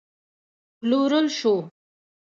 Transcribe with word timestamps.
پلورل 0.79 1.27
شو 1.37 1.53